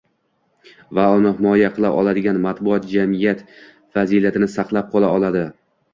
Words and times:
va 0.99 1.03
uni 1.17 1.33
himoya 1.41 1.69
qila 1.75 1.91
oladigan 1.99 2.41
matbuot 2.45 2.87
jamiyat 2.95 3.45
fazilatini 3.99 4.51
saqlab 4.55 4.93
qola 4.97 5.13
oladi. 5.21 5.45